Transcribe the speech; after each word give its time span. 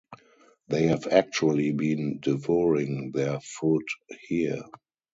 They 0.67 0.87
have 0.87 1.05
actually 1.05 1.73
been 1.73 2.21
devouring 2.21 3.11
their 3.11 3.39
food 3.39 3.85
here. 4.27 4.63